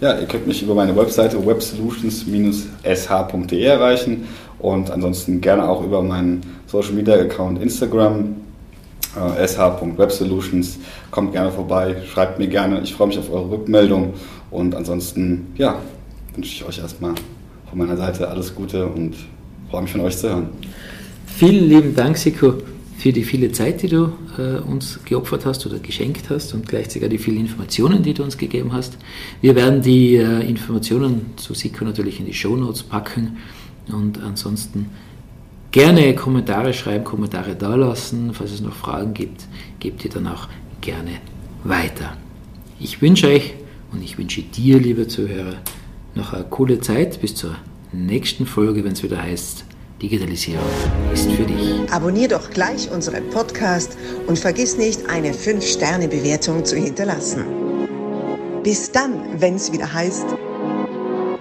Ja, 0.00 0.16
ihr 0.16 0.26
könnt 0.26 0.46
mich 0.46 0.62
über 0.62 0.76
meine 0.76 0.96
Webseite 0.96 1.44
websolutions-sh.de 1.44 3.64
erreichen 3.64 4.28
und 4.60 4.92
ansonsten 4.92 5.40
gerne 5.40 5.68
auch 5.68 5.84
über 5.84 6.02
meinen 6.02 6.42
Social 6.68 6.92
Media 6.92 7.16
Account 7.16 7.60
Instagram 7.60 8.41
äh, 9.16 9.46
sh.websolutions. 9.46 10.78
Kommt 11.10 11.32
gerne 11.32 11.50
vorbei, 11.50 11.96
schreibt 12.12 12.38
mir 12.38 12.48
gerne. 12.48 12.80
Ich 12.82 12.94
freue 12.94 13.08
mich 13.08 13.18
auf 13.18 13.30
eure 13.30 13.50
Rückmeldung 13.50 14.14
und 14.50 14.74
ansonsten, 14.74 15.52
ja, 15.56 15.78
wünsche 16.34 16.52
ich 16.52 16.64
euch 16.64 16.78
erstmal 16.78 17.14
von 17.68 17.78
meiner 17.78 17.96
Seite 17.96 18.28
alles 18.28 18.54
Gute 18.54 18.86
und 18.86 19.14
freue 19.70 19.82
mich 19.82 19.92
von 19.92 20.00
euch 20.02 20.16
zu 20.16 20.28
hören. 20.28 20.48
Vielen 21.26 21.68
lieben 21.68 21.94
Dank, 21.94 22.18
Siko, 22.18 22.54
für 22.98 23.12
die 23.12 23.24
viele 23.24 23.50
Zeit, 23.50 23.82
die 23.82 23.88
du 23.88 24.12
äh, 24.38 24.58
uns 24.60 25.00
geopfert 25.04 25.44
hast 25.44 25.66
oder 25.66 25.78
geschenkt 25.78 26.30
hast 26.30 26.54
und 26.54 26.68
gleichzeitig 26.68 27.04
auch 27.04 27.10
die 27.10 27.18
vielen 27.18 27.40
Informationen, 27.40 28.02
die 28.02 28.14
du 28.14 28.22
uns 28.22 28.36
gegeben 28.38 28.72
hast. 28.72 28.96
Wir 29.40 29.56
werden 29.56 29.82
die 29.82 30.16
äh, 30.16 30.48
Informationen 30.48 31.32
zu 31.36 31.54
Siko 31.54 31.84
natürlich 31.84 32.20
in 32.20 32.26
die 32.26 32.34
Show 32.34 32.56
Notes 32.56 32.82
packen 32.82 33.38
und 33.90 34.22
ansonsten 34.22 34.90
gerne 35.72 36.14
Kommentare 36.14 36.72
schreiben, 36.74 37.02
Kommentare 37.02 37.56
da 37.56 37.74
lassen. 37.74 38.32
Falls 38.34 38.52
es 38.52 38.60
noch 38.60 38.76
Fragen 38.76 39.14
gibt, 39.14 39.46
gebt 39.80 40.04
ihr 40.04 40.10
dann 40.10 40.28
auch 40.28 40.48
gerne 40.80 41.12
weiter. 41.64 42.16
Ich 42.78 43.02
wünsche 43.02 43.28
euch 43.28 43.54
und 43.90 44.02
ich 44.02 44.18
wünsche 44.18 44.42
dir, 44.42 44.78
liebe 44.78 45.08
Zuhörer, 45.08 45.54
noch 46.14 46.34
eine 46.34 46.44
coole 46.44 46.80
Zeit 46.80 47.20
bis 47.20 47.34
zur 47.34 47.56
nächsten 47.92 48.46
Folge, 48.46 48.84
wenn 48.84 48.92
es 48.92 49.02
wieder 49.02 49.22
heißt, 49.22 49.64
Digitalisierung 50.00 50.64
ist 51.12 51.30
für 51.30 51.44
dich. 51.44 51.90
Abonnier 51.90 52.28
doch 52.28 52.50
gleich 52.50 52.90
unseren 52.90 53.30
Podcast 53.30 53.96
und 54.26 54.38
vergiss 54.38 54.76
nicht, 54.76 55.08
eine 55.08 55.32
5-Sterne-Bewertung 55.32 56.64
zu 56.64 56.76
hinterlassen. 56.76 57.44
Bis 58.62 58.90
dann, 58.90 59.40
wenn 59.40 59.54
es 59.54 59.72
wieder 59.72 59.92
heißt, 59.92 60.26